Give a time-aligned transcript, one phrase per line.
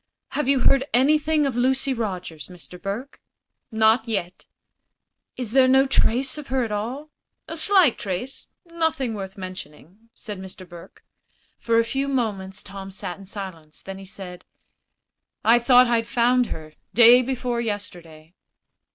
[0.29, 2.81] "Have you heard anything of Lucy Rogers, Mr.
[2.81, 3.21] Burke?"
[3.71, 4.45] "Not yet."
[5.37, 7.11] "Is there no trace of her at all?"
[7.47, 10.67] "A slight trace nothing worth mentioning," said Mr.
[10.67, 11.03] Burke.
[11.59, 13.79] For a few moments Tom sat in silence.
[13.83, 14.43] Then he said:
[15.45, 18.33] "I thought I'd found her, day before yesterday."